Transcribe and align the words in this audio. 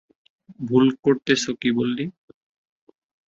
ভুল 0.59 0.85
করতেছো 1.03 1.51
কী 1.61 1.69
বললি? 1.77 2.05